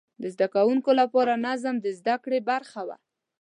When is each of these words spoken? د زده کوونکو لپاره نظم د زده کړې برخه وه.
د 0.21 0.23
زده 0.33 0.47
کوونکو 0.55 0.91
لپاره 1.01 1.41
نظم 1.47 1.75
د 1.81 1.87
زده 1.99 2.15
کړې 2.23 2.39
برخه 2.49 2.81
وه. 2.87 2.95